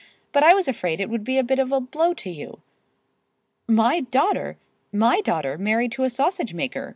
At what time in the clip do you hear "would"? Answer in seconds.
1.11-1.23